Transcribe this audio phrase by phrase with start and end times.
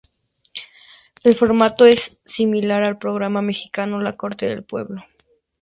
[1.23, 5.03] El formato es similar al programa mexicano La corte del pueblo.